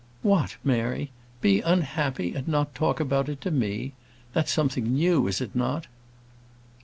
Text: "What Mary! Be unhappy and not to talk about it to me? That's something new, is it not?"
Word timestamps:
"What 0.23 0.55
Mary! 0.63 1.11
Be 1.41 1.61
unhappy 1.61 2.33
and 2.33 2.47
not 2.47 2.73
to 2.73 2.79
talk 2.79 2.99
about 2.99 3.29
it 3.29 3.39
to 3.41 3.51
me? 3.51 3.93
That's 4.33 4.51
something 4.51 4.85
new, 4.85 5.27
is 5.27 5.41
it 5.41 5.55
not?" 5.55 5.85